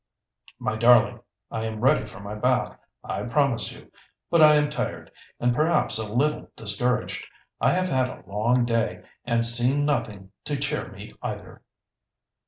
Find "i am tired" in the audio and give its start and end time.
4.41-5.11